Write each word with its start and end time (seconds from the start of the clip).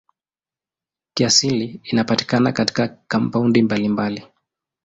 Kiasili 1.13 1.79
inapatikana 1.83 2.51
katika 2.51 2.87
kampaundi 2.87 3.61
mbalimbali. 3.63 4.23